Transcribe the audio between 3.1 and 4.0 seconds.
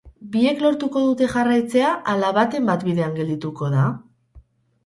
geldituko da?